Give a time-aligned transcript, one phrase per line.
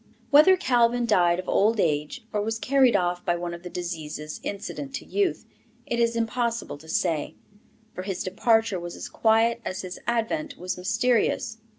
[0.31, 4.39] Whether Calvin died of old age, or was carried off by one of the diseases
[4.41, 5.45] incident to youth,
[5.85, 7.35] it is impossible to say;
[7.93, 11.59] for his departure was as quiet as his advent was mysterious.